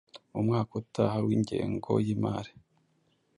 mu 0.33 0.41
mwaka 0.47 0.71
utaha 0.81 1.17
w’ingengo 1.25 1.91
y’imari 2.05 2.51